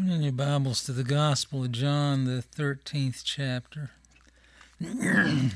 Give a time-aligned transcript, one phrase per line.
[0.00, 3.90] Turn in your Bibles to the Gospel of John, the 13th chapter.
[4.80, 5.50] Did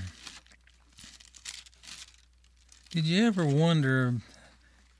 [2.92, 4.16] you ever wonder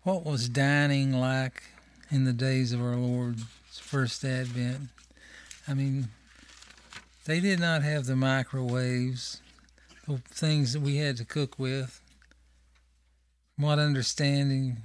[0.03, 1.65] what was dining like
[2.11, 4.89] in the days of our Lord's first advent?
[5.69, 6.09] I mean,
[7.27, 9.43] they did not have the microwaves,
[10.09, 12.01] the things that we had to cook with.
[13.57, 14.79] From what understanding,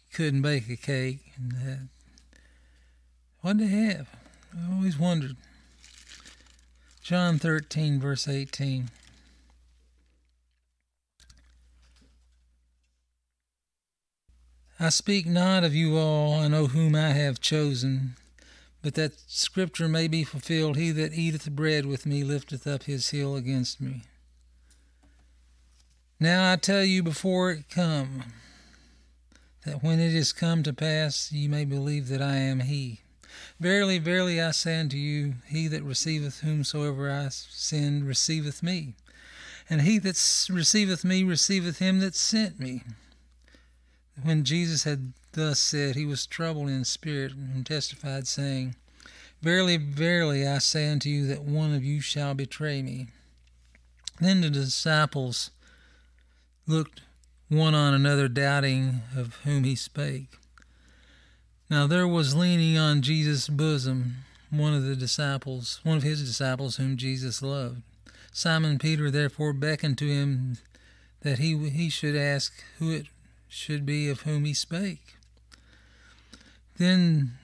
[0.00, 1.88] you couldn't bake a cake and that.
[3.42, 4.08] What they have?
[4.56, 5.36] I always wondered.
[7.02, 8.88] John 13, verse 18.
[14.78, 18.16] I speak not of you all, I know whom I have chosen,
[18.80, 23.10] but that scripture may be fulfilled He that eateth bread with me lifteth up his
[23.10, 24.02] heel against me.
[26.18, 28.24] Now I tell you before it come,
[29.64, 33.00] that when it is come to pass, ye may believe that I am He.
[33.60, 38.94] Verily, verily, I say unto you, he that receiveth whomsoever I send receiveth me,
[39.70, 42.82] and he that receiveth me receiveth him that sent me.
[44.22, 48.74] When Jesus had thus said, he was troubled in spirit, and testified, saying,
[49.40, 53.08] Verily, verily, I say unto you that one of you shall betray me.
[54.20, 55.50] Then the disciples
[56.66, 57.00] looked
[57.48, 60.28] one on another, doubting of whom he spake.
[61.72, 64.16] Now there was leaning on Jesus' bosom
[64.50, 67.80] one of the disciples, one of his disciples whom Jesus loved.
[68.30, 70.58] Simon Peter therefore beckoned to him
[71.22, 73.06] that he he should ask who it
[73.48, 75.14] should be of whom he spake.
[76.76, 77.38] Then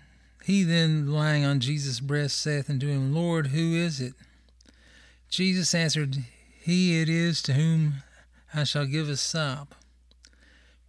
[0.44, 4.12] he then lying on Jesus' breast saith unto him, Lord, who is it?
[5.30, 6.16] Jesus answered,
[6.60, 8.02] He it is to whom
[8.52, 9.74] I shall give a sop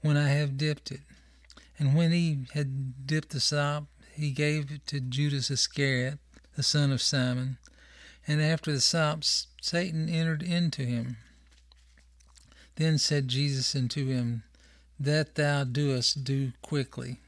[0.02, 1.00] when I have dipped it.
[1.80, 6.20] And when he had dipped the sop, he gave it to Judas Iscariot,
[6.58, 7.58] the son of Simon.
[8.28, 9.24] And after the sop,
[9.62, 11.16] Satan entered into him.
[12.76, 14.44] Then said Jesus unto him,
[15.00, 17.20] That thou doest, do quickly.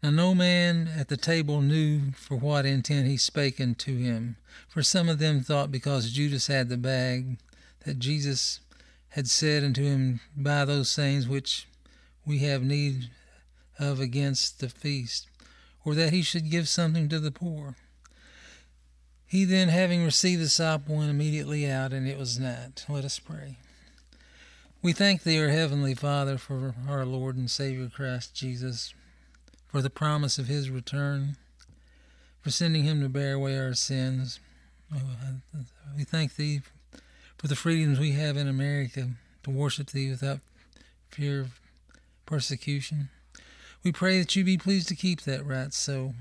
[0.00, 4.36] Now no man at the table knew for what intent he spake unto him.
[4.68, 7.38] For some of them thought because Judas had the bag,
[7.84, 8.60] that Jesus
[9.10, 11.66] had said unto him, Buy those things which
[12.24, 13.10] we have need
[13.80, 15.26] of against the feast,
[15.84, 17.74] or that he should give something to the poor.
[19.26, 22.84] He then, having received the sop, went immediately out, and it was night.
[22.88, 23.56] Let us pray.
[24.82, 28.92] We thank Thee, our Heavenly Father, for our Lord and Savior Christ Jesus,
[29.68, 31.36] for the promise of His return,
[32.40, 34.40] for sending Him to bear away our sins.
[35.96, 36.62] We thank Thee
[37.38, 39.10] for the freedoms we have in America
[39.44, 40.40] to worship Thee without
[41.10, 41.60] fear of
[42.26, 43.10] persecution.
[43.82, 46.14] We pray that you be pleased to keep that right so.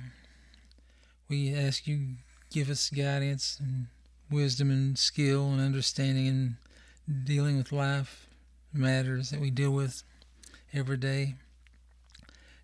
[1.28, 2.16] We ask you
[2.52, 3.88] give us guidance and
[4.32, 6.58] wisdom and skill and understanding in
[7.26, 8.28] dealing with life
[8.72, 10.04] matters that we deal with
[10.74, 11.36] every day.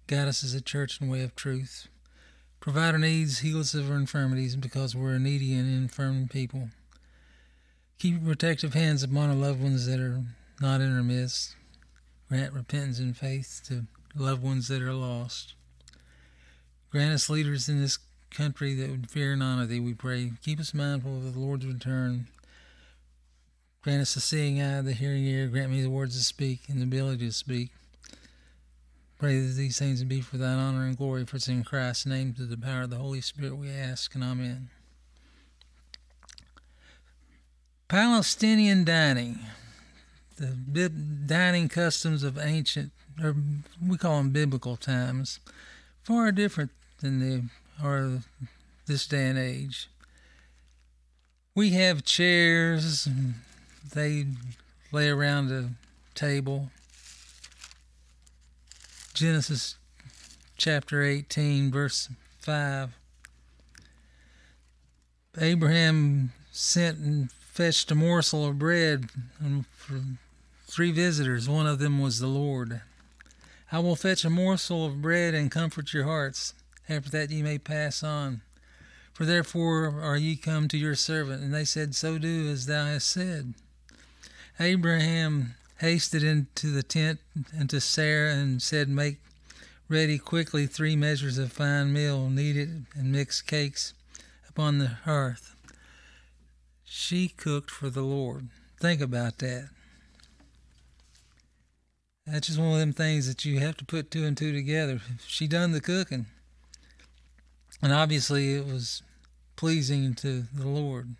[0.07, 1.87] Guide us as a church in the way of truth.
[2.59, 6.69] Provide our needs, heal us of our infirmities, because we're a needy and infirm people.
[7.99, 10.23] Keep protective hands upon our loved ones that are
[10.61, 11.55] not in our midst.
[12.29, 15.53] Grant repentance and faith to loved ones that are lost.
[16.91, 17.97] Grant us leaders in this
[18.31, 20.31] country that would fear and honor thee, we pray.
[20.43, 22.27] Keep us mindful of the Lord's return.
[23.81, 25.47] Grant us the seeing eye, the hearing ear.
[25.47, 27.69] Grant me the words to speak and the ability to speak.
[29.17, 32.33] Pray that these things be for thine honor and glory, for it's in Christ's name,
[32.33, 34.69] through the power of the Holy Spirit, we ask, and amen.
[37.87, 39.39] Palestinian dining.
[40.37, 43.35] The dining customs of ancient or
[43.85, 45.39] we call them biblical times,
[46.03, 46.71] far different
[47.01, 47.43] than they
[47.83, 48.19] are
[48.87, 49.89] this day and age.
[51.55, 53.07] We have chairs,
[53.93, 54.25] they
[54.91, 55.69] lay around a
[56.13, 56.69] table.
[59.13, 59.75] Genesis
[60.57, 62.09] chapter 18, verse
[62.39, 62.91] 5.
[65.39, 69.09] Abraham sent and fetched a morsel of bread
[69.71, 70.01] for
[70.67, 71.47] three visitors.
[71.47, 72.81] One of them was the Lord.
[73.71, 76.53] I will fetch a morsel of bread and comfort your hearts.
[76.87, 78.41] After that ye may pass on.
[79.13, 81.41] For therefore are ye come to your servant.
[81.41, 83.53] And they said, So do as thou hast said.
[84.59, 87.19] Abraham hasted into the tent
[87.59, 89.17] unto Sarah and said, Make
[89.89, 93.93] ready quickly three measures of fine meal, knead it, and mix cakes
[94.49, 95.55] upon the hearth.
[96.85, 98.47] She cooked for the Lord.
[98.79, 99.69] Think about that.
[102.25, 104.99] That's just one of them things that you have to put two and two together.
[105.27, 106.25] She done the cooking.
[107.81, 109.03] And obviously, it was
[109.55, 111.15] pleasing to the Lord.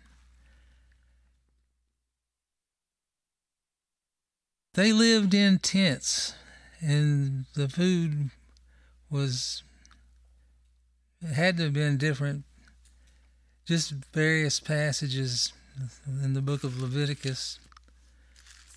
[4.74, 6.34] They lived in tents,
[6.80, 8.30] and the food
[9.08, 9.62] was
[11.22, 12.44] it had to have been different.
[13.64, 15.52] Just various passages
[16.06, 17.58] in the book of Leviticus,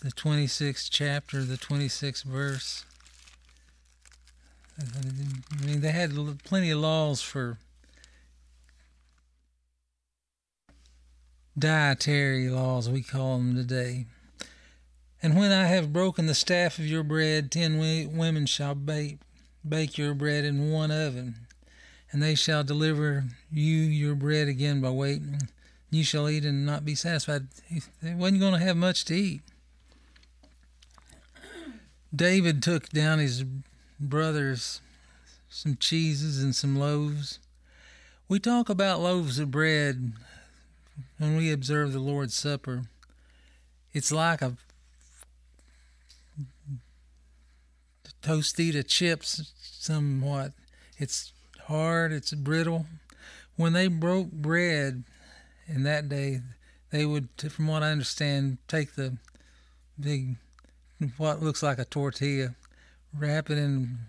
[0.01, 2.85] the 26th chapter, the 26th verse.
[4.79, 6.13] I mean, they had
[6.45, 7.57] plenty of laws for
[11.57, 14.05] dietary laws, we call them today.
[15.21, 19.17] And when I have broken the staff of your bread, ten women shall bake,
[19.67, 21.35] bake your bread in one oven,
[22.11, 25.21] and they shall deliver you your bread again by weight.
[25.91, 27.47] You shall eat and not be satisfied.
[28.01, 29.41] They wasn't going to have much to eat.
[32.15, 33.43] David took down his
[33.99, 34.81] brothers
[35.49, 37.39] some cheeses and some loaves.
[38.27, 40.13] We talk about loaves of bread
[41.17, 42.83] when we observe the Lord's Supper.
[43.93, 44.55] It's like a
[48.21, 50.53] toastita chips somewhat.
[50.97, 51.33] It's
[51.65, 52.85] hard, it's brittle.
[53.55, 55.03] When they broke bread
[55.67, 56.41] in that day,
[56.91, 59.17] they would, from what I understand, take the
[59.99, 60.37] big,
[61.17, 62.55] what looks like a tortilla,
[63.17, 63.99] wrap it in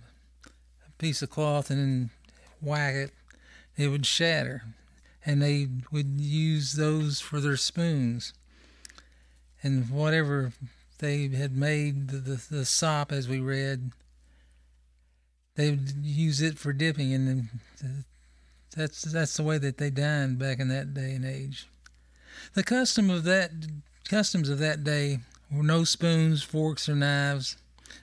[0.47, 2.11] a piece of cloth, and then
[2.61, 3.13] whack it.
[3.77, 4.63] It would shatter.
[5.25, 8.33] And they would use those for their spoons.
[9.63, 10.53] And whatever
[10.99, 13.93] they had made the, the, the sop, as we read,
[15.57, 17.49] they would use it for dipping, and
[18.75, 21.69] that's that's the way that they dined back in that day and age.
[22.55, 23.51] The custom of that
[24.09, 25.19] customs of that day
[25.51, 27.57] no spoons, forks, or knives,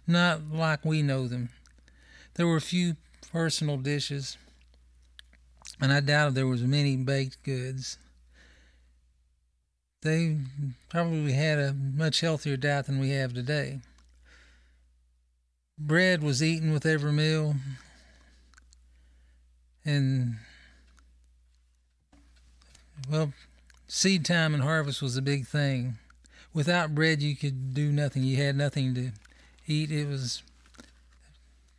[0.06, 1.50] not like we know them.
[2.36, 2.98] There were few
[3.32, 4.38] personal dishes,
[5.80, 7.98] and I doubt if there was many baked goods.
[10.02, 10.38] They
[10.90, 13.80] probably had a much healthier diet than we have today.
[15.80, 17.56] Bread was eaten with every meal,
[19.86, 20.38] and
[23.10, 23.34] well,
[23.88, 25.98] seed time and harvest was a big thing.
[26.58, 28.24] Without bread, you could do nothing.
[28.24, 29.12] You had nothing to
[29.68, 29.92] eat.
[29.92, 30.42] It was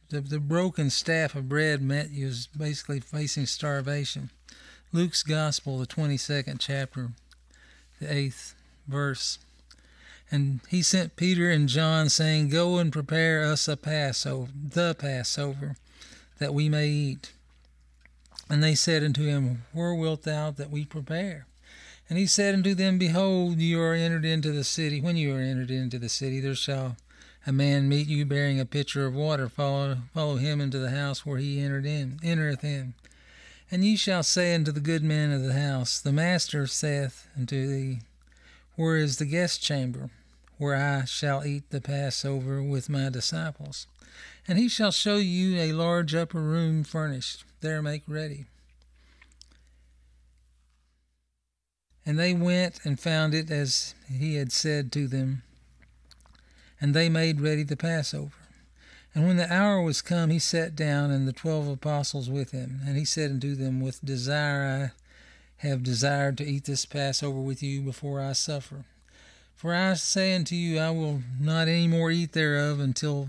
[0.08, 4.30] the, the broken staff of bread meant you was basically facing starvation.
[4.92, 7.10] Luke's Gospel, the 22nd chapter,
[8.00, 8.54] the 8th
[8.86, 9.40] verse.
[10.30, 15.74] And he sent Peter and John, saying, Go and prepare us a Passover, the Passover,
[16.38, 17.32] that we may eat.
[18.48, 21.48] And they said unto him, Where wilt thou that we prepare?
[22.08, 25.00] And he said unto them, Behold, you are entered into the city.
[25.00, 26.96] When you are entered into the city, there shall
[27.46, 29.48] a man meet you bearing a pitcher of water.
[29.48, 32.94] Follow, follow him into the house where he entered in, entereth in.
[33.70, 37.66] And ye shall say unto the good man of the house, The master saith unto
[37.66, 38.00] thee,
[38.76, 40.10] Where is the guest chamber?
[40.58, 43.86] where I shall eat the Passover with my disciples.
[44.46, 47.44] And he shall show you a large upper room furnished.
[47.60, 48.46] There make ready.
[52.08, 55.42] And they went and found it as he had said to them.
[56.80, 58.32] And they made ready the Passover.
[59.14, 62.80] And when the hour was come, he sat down, and the twelve apostles with him.
[62.86, 64.90] And he said unto them, With desire
[65.60, 68.86] I have desired to eat this Passover with you before I suffer.
[69.54, 73.28] For I say unto you, I will not any more eat thereof until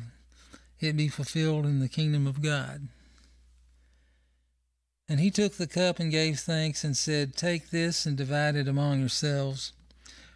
[0.80, 2.88] it be fulfilled in the kingdom of God.
[5.10, 8.68] And he took the cup and gave thanks and said, Take this and divide it
[8.68, 9.74] among yourselves.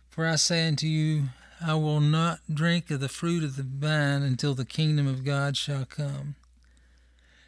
[0.09, 1.25] For I say unto you,
[1.65, 5.55] I will not drink of the fruit of the vine until the kingdom of God
[5.55, 6.35] shall come.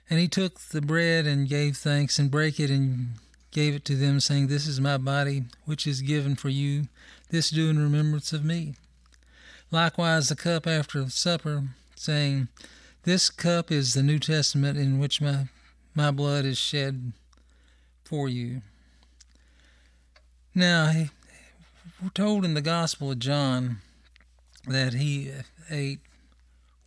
[0.07, 3.15] And he took the bread and gave thanks and brake it and
[3.49, 6.87] gave it to them, saying, This is my body, which is given for you.
[7.29, 8.75] This do in remembrance of me.
[9.71, 11.63] Likewise, the cup after supper,
[11.95, 12.49] saying,
[13.03, 15.47] This cup is the New Testament in which my,
[15.95, 17.13] my blood is shed
[18.03, 18.61] for you.
[20.53, 21.05] Now,
[22.01, 23.77] we're told in the Gospel of John
[24.67, 25.31] that he
[25.69, 25.99] ate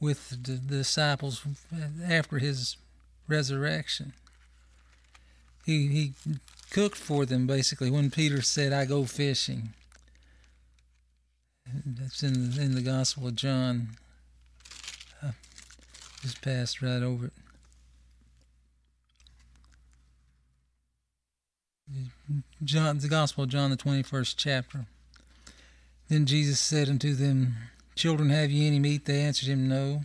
[0.01, 1.43] with the disciples
[2.07, 2.77] after his
[3.27, 4.13] resurrection.
[5.65, 6.13] He, he
[6.71, 9.75] cooked for them basically when Peter said, I go fishing.
[11.85, 13.89] That's in in the Gospel of John.
[15.23, 17.33] Uh, I just passed right over it.
[22.63, 24.87] John, the Gospel of John, the 21st chapter.
[26.09, 27.57] Then Jesus said unto them,
[27.95, 29.05] Children, have ye any meat?
[29.05, 30.03] They answered him, No.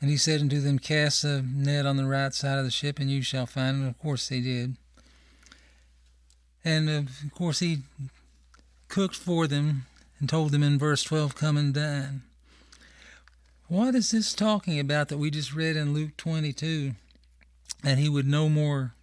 [0.00, 2.98] And he said unto them, Cast a net on the right side of the ship,
[2.98, 3.80] and you shall find it.
[3.80, 4.76] And of course they did.
[6.64, 7.82] And of course he
[8.88, 9.86] cooked for them
[10.18, 12.22] and told them in verse 12, Come and dine.
[13.74, 16.92] What is this talking about that we just read in Luke 22?
[17.82, 18.94] That he would no more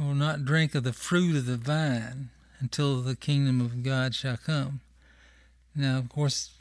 [0.00, 4.38] or not drink of the fruit of the vine until the kingdom of God shall
[4.38, 4.80] come.
[5.76, 6.52] Now, of course,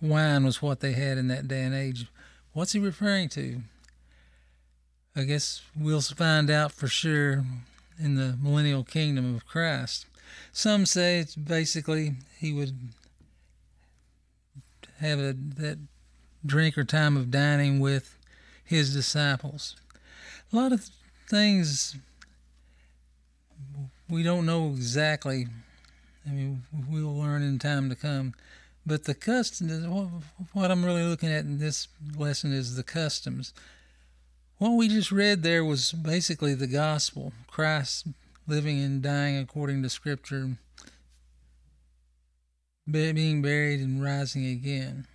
[0.00, 2.08] wine was what they had in that day and age.
[2.52, 3.60] What's he referring to?
[5.14, 7.44] I guess we'll find out for sure
[8.00, 10.06] in the millennial kingdom of Christ.
[10.50, 12.74] Some say it's basically he would
[15.00, 15.78] have a, that
[16.44, 18.16] drink or time of dining with
[18.64, 19.76] his disciples.
[20.52, 20.88] A lot of
[21.28, 21.96] things
[24.08, 25.46] we don't know exactly.
[26.26, 28.34] I mean, we'll learn in time to come.
[28.86, 29.86] But the customs,
[30.52, 33.52] what I'm really looking at in this lesson is the customs.
[34.56, 38.06] What we just read there was basically the gospel Christ
[38.46, 40.56] living and dying according to Scripture,
[42.90, 45.06] being buried and rising again.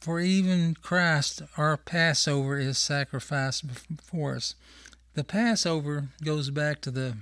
[0.00, 3.64] For even Christ, our Passover, is sacrificed
[4.02, 4.54] for us.
[5.14, 7.16] The Passover goes back to the,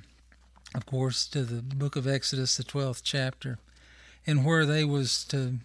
[0.75, 3.59] of course, to the book of Exodus, the 12th chapter,
[4.27, 5.59] and where they was to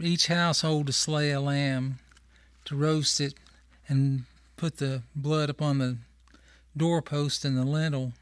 [0.00, 1.98] each household to slay a lamb,
[2.64, 3.34] to roast it,
[3.86, 4.24] and
[4.56, 5.98] put the blood upon the
[6.76, 8.12] doorpost and the lintel.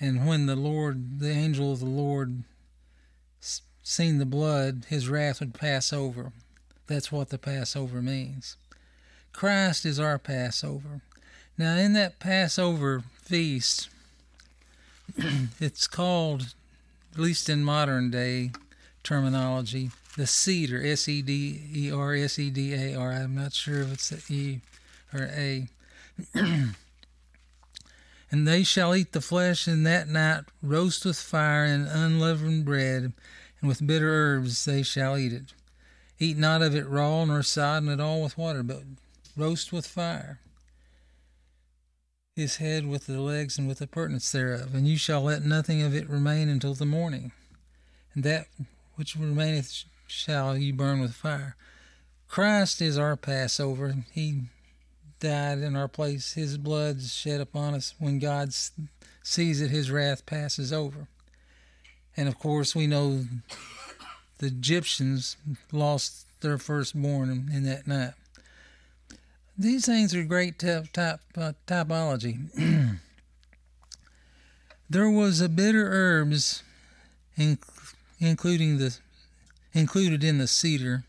[0.00, 2.42] And when the Lord, the angel of the Lord,
[3.82, 6.32] seen the blood, his wrath would pass over.
[6.86, 8.56] That's what the Passover means.
[9.32, 11.02] Christ is our Passover.
[11.58, 13.90] Now, in that Passover feast,
[15.60, 16.54] it's called,
[17.12, 18.52] at least in modern day
[19.02, 23.12] terminology, the Seder, S E D E R S E D A R.
[23.12, 24.60] I'm not sure if it's the E
[25.12, 25.68] or A.
[28.30, 33.12] and they shall eat the flesh in that night, roast with fire and unleavened bread,
[33.60, 35.52] and with bitter herbs they shall eat it.
[36.18, 38.82] Eat not of it raw, nor sodden it all with water, but
[39.36, 40.38] roast with fire.
[42.36, 45.82] His head with the legs and with the purtenance thereof, and you shall let nothing
[45.82, 47.32] of it remain until the morning.
[48.14, 48.46] And that
[48.94, 51.56] which remaineth shall you burn with fire.
[52.28, 53.94] Christ is our Passover.
[54.12, 54.42] He
[55.20, 56.32] died in our place.
[56.32, 57.94] His blood shed upon us.
[57.98, 58.52] When God
[59.22, 61.06] sees it, his wrath passes over.
[62.16, 63.24] And of course, we know
[64.38, 65.36] the Egyptians
[65.70, 68.14] lost their firstborn in, that night.
[69.56, 72.38] These things are great type, type, uh, typology.
[74.90, 76.62] there was a bitter herbs,
[77.36, 77.58] in,
[78.18, 78.96] including the
[79.72, 81.04] included in the Seder,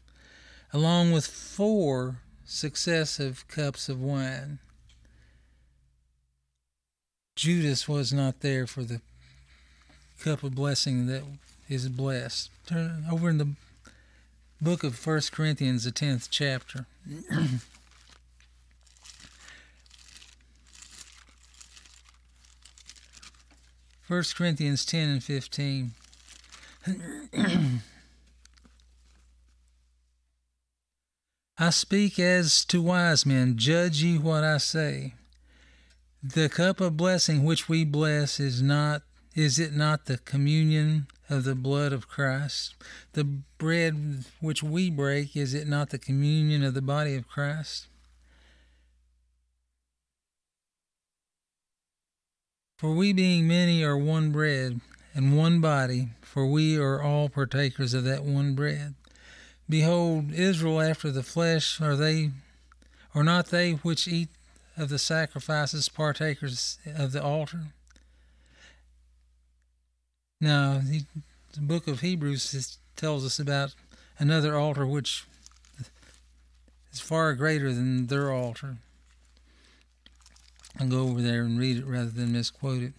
[0.72, 2.18] along with four
[2.52, 4.60] successive cups of wine.
[7.36, 9.00] Judas was not there for the
[10.20, 11.24] cup of blessing that
[11.70, 12.50] is blessed.
[12.66, 13.54] Turn over in the
[14.60, 16.88] book of First Corinthians, the tenth chapter.
[24.02, 25.94] First Corinthians ten and fifteen.
[31.62, 35.14] I speak as to wise men, judge ye what I say.
[36.24, 39.04] The cup of blessing which we bless is not
[39.36, 42.74] is it not the communion of the blood of Christ?
[43.14, 43.26] The
[43.60, 47.86] bread which we break, is it not the communion of the body of Christ?
[52.80, 54.82] For we being many are one bread
[55.14, 58.96] and one body, for we are all partakers of that one bread.
[59.72, 62.32] Behold, Israel after the flesh are they,
[63.16, 64.28] are not they which eat
[64.76, 67.68] of the sacrifices partakers of the altar?
[70.42, 71.06] Now, the,
[71.62, 73.74] book of Hebrews tells us about
[74.20, 75.24] another altar which
[76.92, 78.76] is far greater than their altar.
[80.78, 82.94] I'll go over there and read it rather than misquote it.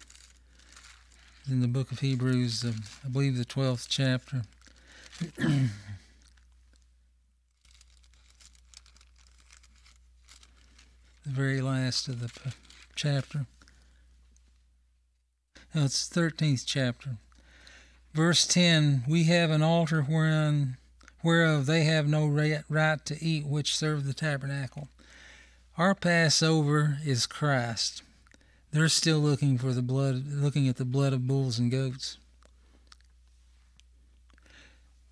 [1.50, 2.72] In the book of Hebrews, uh,
[3.04, 4.44] I believe the 12th chapter.
[11.24, 12.50] the very last of the p-
[12.94, 13.46] chapter.
[15.74, 17.16] No, it's 13th chapter.
[18.12, 20.76] Verse 10 We have an altar wherein,
[21.22, 24.88] whereof they have no right to eat which serve the tabernacle.
[25.78, 28.02] Our Passover is Christ.
[28.72, 32.18] They're still looking for the blood, looking at the blood of bulls and goats.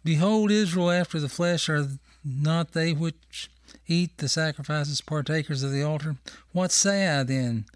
[0.02, 1.88] Behold, Israel after the flesh are
[2.24, 3.50] not they which
[3.86, 6.16] eat the sacrifices, partakers of the altar?
[6.52, 7.66] What say I then?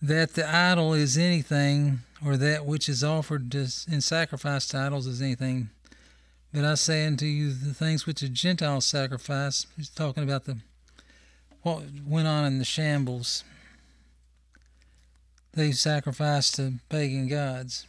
[0.00, 5.22] That the idol is anything, or that which is offered in sacrifice to idols is
[5.22, 5.70] anything.
[6.52, 10.58] But I say unto you, the things which the Gentiles sacrifice, he's talking about the
[11.62, 13.44] what went on in the shambles.
[15.54, 17.86] They sacrificed to pagan gods.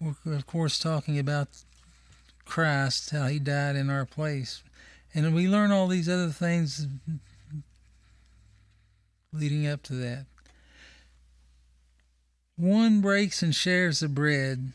[0.00, 1.48] We're, of course, talking about
[2.46, 4.62] Christ, how he died in our place.
[5.14, 6.86] And we learn all these other things
[9.32, 10.26] leading up to that.
[12.56, 14.72] One breaks and shares the bread,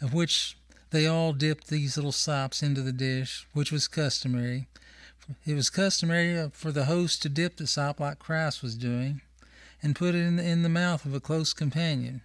[0.00, 0.56] of which
[0.90, 4.68] they all dipped these little sops into the dish, which was customary.
[5.44, 9.20] It was customary for the host to dip the sop like Christ was doing
[9.82, 12.22] and put it in the, in the mouth of a close companion.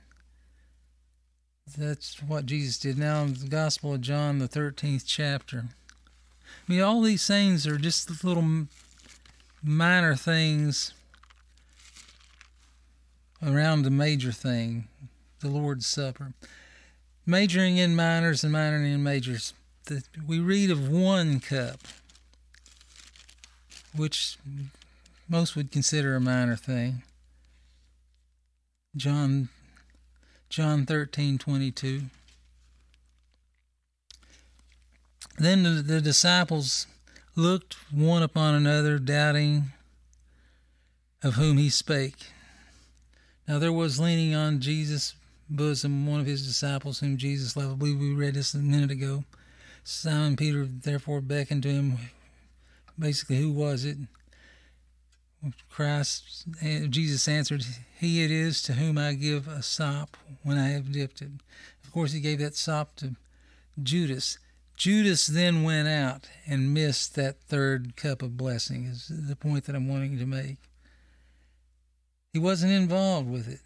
[1.78, 2.98] That's what Jesus did.
[2.98, 5.66] Now, the Gospel of John, the 13th chapter.
[5.68, 8.68] I mean, all these things are just little
[9.62, 10.94] minor things
[13.46, 14.88] around the major thing,
[15.42, 16.34] the Lord's Supper.
[17.26, 19.54] Majoring in minors and minoring in majors.
[20.28, 21.80] we read of one cup,
[23.96, 24.38] which
[25.28, 27.04] most would consider a minor thing.
[28.96, 29.50] John
[30.50, 32.10] John 13:22
[35.38, 36.88] Then the, the disciples
[37.36, 39.72] looked one upon another doubting
[41.24, 42.32] of whom he spake.
[43.48, 45.14] Now there was leaning on Jesus'
[45.50, 47.74] bosom one of his disciples whom Jesus loved.
[47.74, 49.24] I believe we read this a minute ago.
[49.84, 51.98] Simon Peter therefore beckoned to him.
[52.98, 53.98] Basically, who was it?
[55.70, 57.66] Christ, eh, Jesus answered,
[57.98, 61.32] He it is to whom I give a sop when I have dipped it.
[61.84, 63.16] Of course, he gave that sop to
[63.82, 64.38] Judas.
[64.76, 69.76] Judas then went out and missed that third cup of blessing, is the point that
[69.76, 70.58] I'm wanting to make.
[72.34, 73.62] He wasn't involved with it.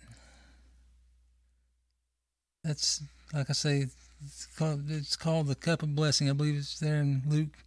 [2.63, 3.87] That's, like I say,
[4.25, 6.29] it's called, it's called the cup of blessing.
[6.29, 7.57] I believe it's there in Luke,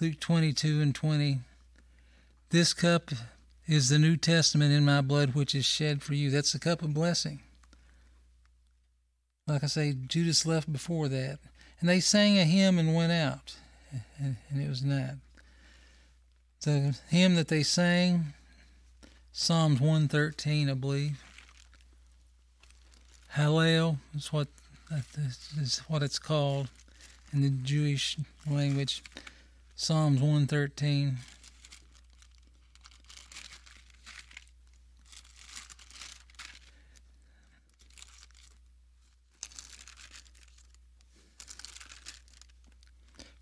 [0.00, 1.40] Luke 22 and 20.
[2.50, 3.12] This cup
[3.68, 6.30] is the New Testament in my blood, which is shed for you.
[6.30, 7.40] That's the cup of blessing.
[9.46, 11.38] Like I say, Judas left before that.
[11.78, 13.56] And they sang a hymn and went out.
[14.18, 15.18] And, it was that.
[16.62, 18.34] The hymn that they sang,
[19.30, 21.22] Psalms 113, I believe.
[23.34, 24.48] Hallel is what
[25.56, 26.68] is what it's called
[27.32, 28.16] in the Jewish
[28.48, 29.04] language.
[29.76, 31.16] Psalms 113.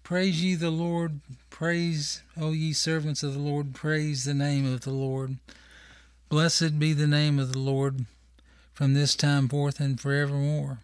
[0.09, 4.81] Praise ye the Lord, praise, O ye servants of the Lord, praise the name of
[4.81, 5.37] the Lord.
[6.31, 8.07] Blessed be the name of the Lord
[8.73, 10.79] from this time forth and forevermore.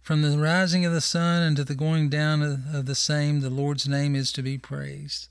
[0.00, 3.88] From the rising of the sun unto the going down of the same, the Lord's
[3.88, 5.26] name is to be praised.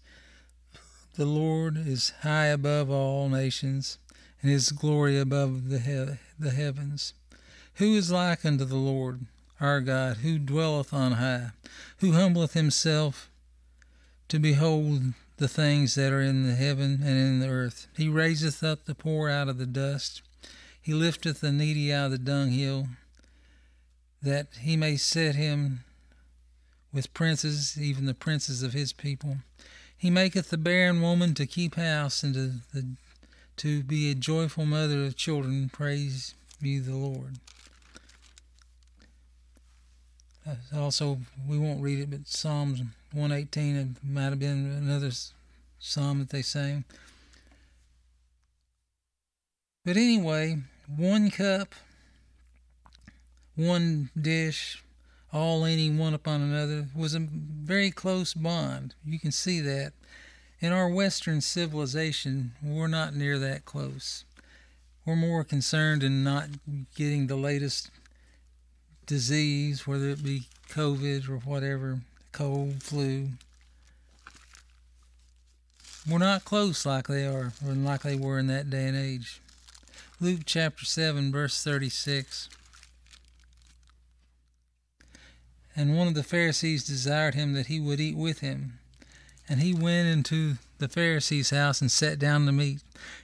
[1.15, 3.99] The Lord is high above all nations,
[4.41, 7.13] and his glory above the, he- the heavens.
[7.75, 9.21] Who is like unto the Lord?
[9.59, 11.51] Our God, who dwelleth on high,
[11.97, 13.29] who humbleth himself
[14.27, 17.87] to behold the things that are in the heaven and in the earth.
[17.95, 20.21] He raiseth up the poor out of the dust,
[20.81, 22.87] he lifteth the needy out of the dunghill,
[24.21, 25.83] that he may set him
[26.93, 29.37] with princes, even the princes of his people.
[29.97, 32.87] He maketh the barren woman to keep house and to, the,
[33.57, 35.69] to be a joyful mother of children.
[35.73, 37.39] Praise be the Lord.
[40.75, 42.81] Also, we won't read it, but Psalms
[43.11, 45.11] 118, it might have been another
[45.79, 46.83] psalm that they sang.
[49.85, 50.57] But anyway,
[50.95, 51.73] one cup,
[53.55, 54.83] one dish,
[55.31, 58.95] all leaning one upon another, was a very close bond.
[59.05, 59.93] You can see that.
[60.59, 64.25] In our Western civilization, we're not near that close.
[65.05, 66.49] We're more concerned in not
[66.95, 67.91] getting the latest
[69.07, 73.29] disease, whether it be COVID or whatever, cold, flu.
[76.09, 79.41] We're not close like they are, or like they were in that day and age.
[80.19, 82.49] Luke chapter 7, verse 36.
[85.75, 88.79] And one of the Pharisees desired him that he would eat with him.
[89.49, 92.79] And he went into the Pharisee's house and sat down to meat.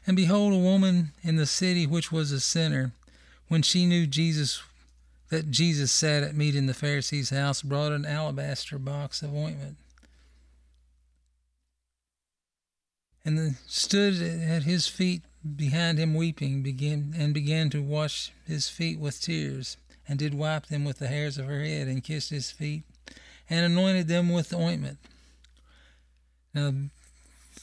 [0.05, 2.91] And behold, a woman in the city which was a sinner,
[3.47, 4.61] when she knew Jesus
[5.33, 9.77] that Jesus sat at meat in the Pharisee's house, brought an alabaster box of ointment.
[13.25, 15.23] And then stood at his feet
[15.57, 19.75] behind him weeping, began and began to wash his feet with tears,
[20.07, 22.83] and did wipe them with the hairs of her head, and kissed his feet,
[23.49, 24.99] and anointed them with ointment.
[26.53, 26.73] Now,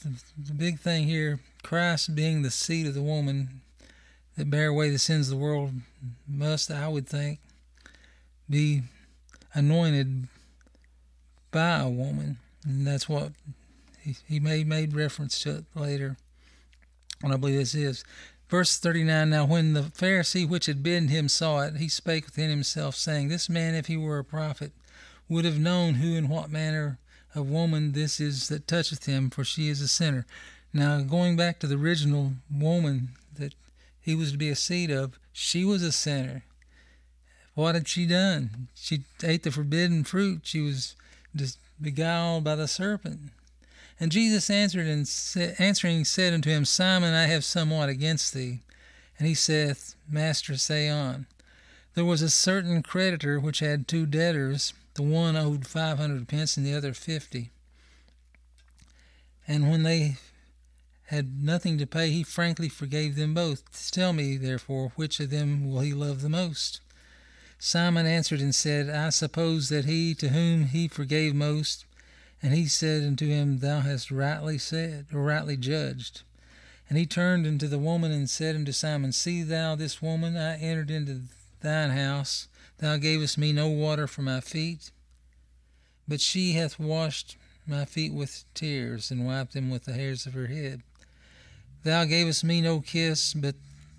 [0.03, 3.61] the big thing here, Christ being the seed of the woman
[4.35, 5.71] that bear away the sins of the world,
[6.27, 7.39] must, I would think,
[8.51, 8.83] be
[9.53, 10.27] anointed
[11.51, 12.37] by a woman.
[12.65, 13.31] And that's what
[13.99, 16.17] he, he made, made reference to it later.
[17.23, 18.03] And I believe this is.
[18.49, 22.49] Verse 39 Now, when the Pharisee which had bidden him saw it, he spake within
[22.49, 24.73] himself, saying, This man, if he were a prophet,
[25.29, 26.99] would have known who and what manner
[27.33, 30.25] of woman this is that toucheth him, for she is a sinner.
[30.73, 33.55] Now, going back to the original woman that
[34.01, 36.43] he was to be a seed of, she was a sinner.
[37.53, 38.67] What had she done?
[38.75, 40.41] She ate the forbidden fruit.
[40.43, 40.95] She was
[41.81, 43.31] beguiled by the serpent.
[43.99, 48.59] And Jesus answered and sa- answering said unto him, Simon, I have somewhat against thee.
[49.19, 51.27] And he saith, Master, say on.
[51.93, 54.73] There was a certain creditor which had two debtors.
[54.93, 57.51] The one owed five hundred pence, and the other fifty.
[59.47, 60.17] And when they
[61.07, 63.91] had nothing to pay, he frankly forgave them both.
[63.91, 66.79] Tell me, therefore, which of them will he love the most?
[67.63, 71.85] Simon answered and said, I suppose that he to whom he forgave most.
[72.41, 76.23] And he said unto him, Thou hast rightly said, or rightly judged.
[76.89, 80.35] And he turned unto the woman and said unto Simon, See thou this woman?
[80.35, 81.21] I entered into
[81.59, 82.47] thine house.
[82.79, 84.89] Thou gavest me no water for my feet,
[86.07, 90.33] but she hath washed my feet with tears and wiped them with the hairs of
[90.33, 90.81] her head.
[91.83, 93.53] Thou gavest me no kiss, but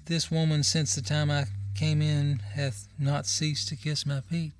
[0.06, 4.52] this woman, since the time I came in, hath not ceased to kiss my feet.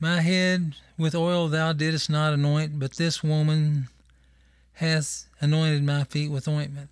[0.00, 3.88] My head with oil thou didst not anoint, but this woman
[4.74, 6.90] hath anointed my feet with ointment.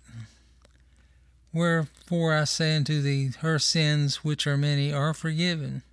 [1.53, 5.83] Wherefore I say unto thee, her sins, which are many, are forgiven.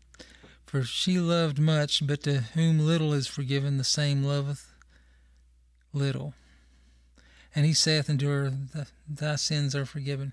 [0.67, 4.71] For she loved much, but to whom little is forgiven, the same loveth
[5.93, 6.35] little.
[7.55, 8.53] And he saith unto her,
[9.09, 10.33] Thy sins are forgiven.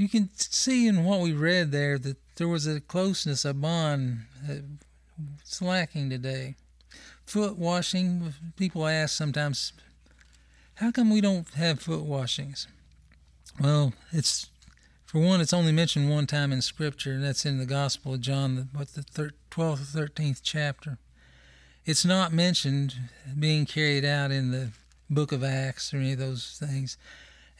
[0.00, 4.20] You can see in what we read there that there was a closeness, a bond
[4.48, 6.54] that's lacking today.
[7.26, 9.74] Foot washing, people ask sometimes,
[10.76, 12.66] how come we don't have foot washings?
[13.60, 14.48] Well, it's
[15.04, 18.22] for one, it's only mentioned one time in Scripture, and that's in the Gospel of
[18.22, 20.96] John, what the twelfth or thirteenth chapter.
[21.84, 22.94] It's not mentioned
[23.38, 24.70] being carried out in the
[25.10, 26.96] Book of Acts or any of those things.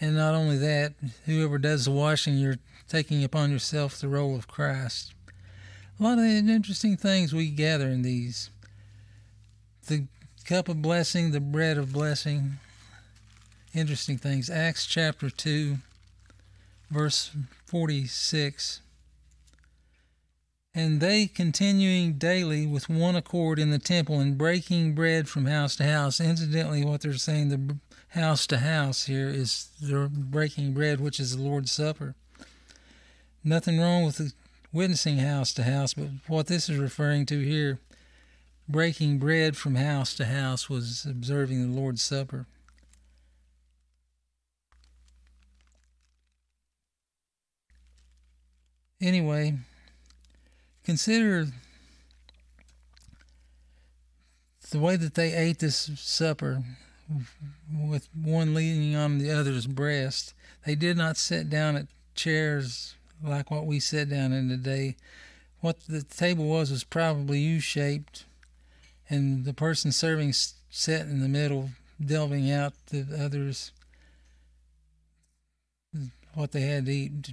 [0.00, 0.94] And not only that,
[1.26, 2.58] whoever does the washing, you're
[2.88, 5.12] taking upon yourself the role of Christ.
[5.98, 8.50] A lot of interesting things we gather in these.
[9.86, 10.06] The
[10.46, 12.58] cup of blessing, the bread of blessing.
[13.74, 14.48] Interesting things.
[14.48, 15.76] Acts chapter 2
[16.90, 17.30] verse
[17.66, 18.80] 46.
[20.72, 25.74] And they continuing daily with one accord in the temple and breaking bread from house
[25.76, 26.20] to house.
[26.20, 27.76] Incidentally, what they're saying, the
[28.10, 32.14] house to house here is they're breaking bread, which is the Lord's Supper.
[33.42, 34.32] Nothing wrong with the
[34.72, 37.80] witnessing house to house, but what this is referring to here,
[38.68, 42.46] breaking bread from house to house, was observing the Lord's Supper.
[49.00, 49.58] Anyway,
[50.90, 51.46] consider
[54.72, 56.64] the way that they ate this supper
[57.72, 60.34] with one leaning on the other's breast.
[60.66, 64.96] They did not sit down at chairs like what we sit down in today.
[65.60, 68.24] What the table was was probably U shaped,
[69.08, 71.70] and the person serving sat in the middle,
[72.04, 73.70] delving out the others
[76.34, 77.32] what they had to eat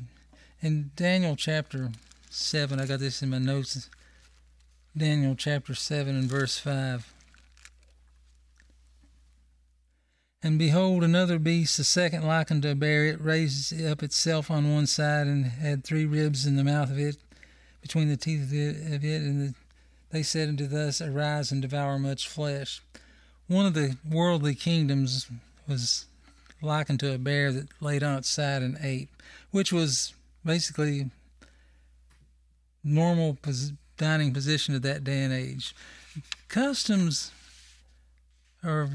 [0.62, 1.90] in Daniel chapter
[2.38, 3.90] 7, I got this in my notes.
[4.96, 7.14] Daniel chapter 7 and verse 5.
[10.44, 14.72] And behold, another beast, the second like unto a bear, it raised up itself on
[14.72, 17.18] one side and had three ribs in the mouth of it,
[17.82, 19.22] between the teeth of it.
[19.22, 19.56] And
[20.12, 22.82] they said unto thus, Arise and devour much flesh.
[23.48, 25.28] One of the worldly kingdoms
[25.68, 26.06] was
[26.62, 29.10] likened to a bear that laid on its side and ate,
[29.52, 30.14] which was
[30.46, 31.10] basically
[32.84, 35.76] normal pos- dining position of that day and age.
[36.48, 37.32] Customs
[38.64, 38.90] are,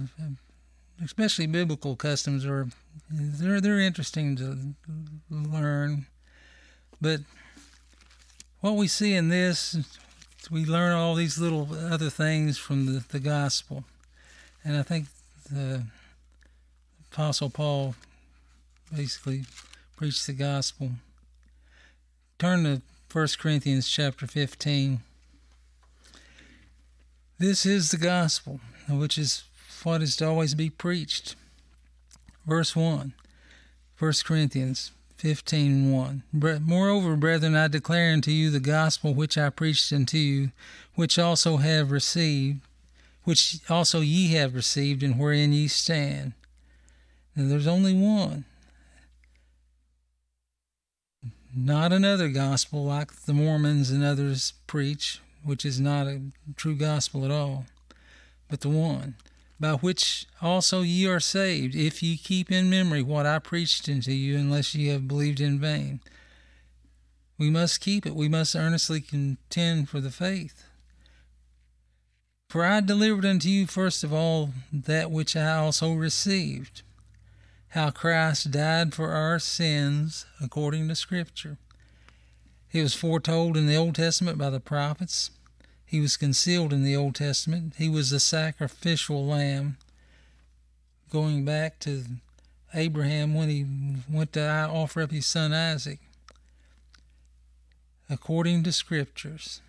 [1.04, 2.68] especially biblical customs, are
[3.10, 4.74] they're they're interesting to
[5.30, 6.06] learn,
[7.00, 7.20] but
[8.60, 9.76] what we see in this,
[10.50, 13.84] we learn all these little other things from the, the gospel.
[14.64, 15.06] And I think
[15.50, 15.82] the
[17.10, 17.96] Apostle Paul
[18.94, 19.44] basically
[19.96, 20.90] preached the gospel.
[22.38, 25.00] Turn to 1 Corinthians chapter 15.
[27.38, 29.44] This is the gospel, which is
[29.82, 31.36] what is to always be preached.
[32.46, 33.12] Verse 1,
[33.98, 36.22] 1 Corinthians 15:1
[36.62, 40.52] Moreover, brethren, I declare unto you the gospel which I preached unto you,
[40.94, 42.60] which also have received,
[43.24, 46.32] which also ye have received, and wherein ye stand.
[47.36, 48.46] And there's only one.
[51.54, 56.20] Not another gospel like the Mormons and others preach, which is not a
[56.56, 57.66] true gospel at all,
[58.48, 59.16] but the one
[59.62, 64.10] by which also ye are saved, if ye keep in memory what I preached unto
[64.10, 66.00] you, unless ye have believed in vain.
[67.38, 68.16] We must keep it.
[68.16, 70.64] We must earnestly contend for the faith.
[72.48, 76.82] For I delivered unto you first of all that which I also received
[77.72, 81.56] how Christ died for our sins according to Scripture.
[82.68, 85.30] He was foretold in the Old Testament by the prophets
[85.86, 87.74] he was concealed in the Old Testament.
[87.76, 89.78] He was the sacrificial lamb
[91.10, 92.04] going back to
[92.74, 93.66] Abraham when he
[94.10, 95.98] went to offer up his son Isaac,
[98.08, 99.62] according to Scriptures,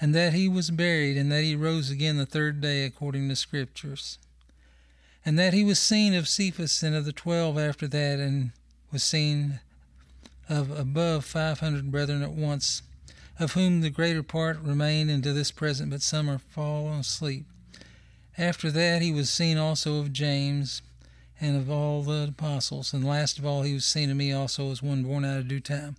[0.00, 3.36] and that he was buried, and that he rose again the third day, according to
[3.36, 4.18] Scriptures,
[5.24, 8.52] and that he was seen of Cephas and of the twelve after that, and
[8.92, 9.60] was seen
[10.48, 12.82] of above five hundred brethren at once
[13.38, 17.46] of whom the greater part remain unto this present, but some are fallen asleep.
[18.36, 20.82] After that he was seen also of James
[21.40, 24.70] and of all the apostles, and last of all he was seen of me also
[24.70, 25.96] as one born out of due time.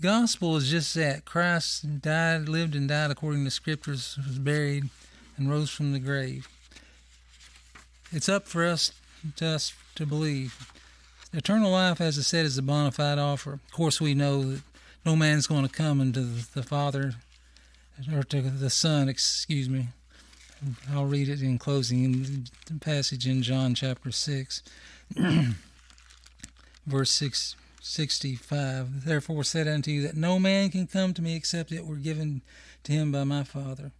[0.00, 1.24] The gospel is just that.
[1.24, 4.88] Christ died, lived, and died according to Scriptures, was buried,
[5.36, 6.48] and rose from the grave.
[8.14, 8.92] It's up for us
[9.36, 10.70] to, us to believe.
[11.32, 13.54] Eternal life, as I said, is a bona fide offer.
[13.54, 14.62] Of course, we know that
[15.04, 17.14] no man's going to come into the Father
[18.14, 19.88] or to the Son, excuse me.
[20.92, 24.62] I'll read it in closing in the passage in John chapter 6,
[26.86, 29.04] verse 6, 65.
[29.04, 32.42] Therefore said unto you that no man can come to me except it were given
[32.84, 33.90] to him by my Father.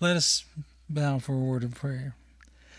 [0.00, 0.46] Let us
[0.88, 2.14] bow for a word of prayer.